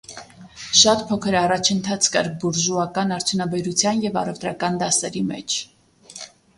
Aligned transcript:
Շատ 0.79 1.03
փոքր 1.11 1.37
առաջընթաց 1.41 2.09
կար 2.17 2.31
բուրժուական 2.45 3.15
արդյունաբերության 3.21 4.03
և 4.09 4.21
առևտրական 4.27 4.85
դասերի 4.85 5.27
մեջ։ 5.33 5.65